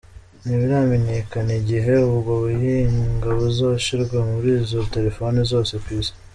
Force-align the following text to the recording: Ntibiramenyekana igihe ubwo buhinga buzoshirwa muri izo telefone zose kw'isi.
Ntibiramenyekana 0.43 1.51
igihe 1.61 1.91
ubwo 2.09 2.31
buhinga 2.43 3.27
buzoshirwa 3.37 4.17
muri 4.29 4.49
izo 4.59 4.79
telefone 4.93 5.37
zose 5.51 5.73
kw'isi. 5.83 6.13